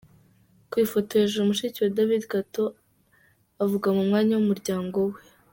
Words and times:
Ku 0.69 0.75
ifoto 0.85 1.11
hejuru, 1.19 1.47
mushiki 1.49 1.77
wa 1.83 1.93
David 1.97 2.23
Kato 2.33 2.65
avuga 3.63 3.87
mu 3.97 4.03
mwanya 4.09 4.33
w'umuryango 4.35 4.97
we. 5.09 5.19